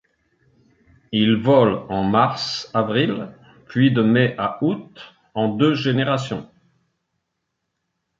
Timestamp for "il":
1.11-1.35